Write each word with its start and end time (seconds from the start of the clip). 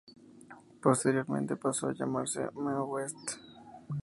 Posteriormente 0.81 1.55
pasó 1.57 1.89
a 1.89 1.93
llamarse 1.93 2.49
"Mae 2.55 2.73
West". 2.81 3.33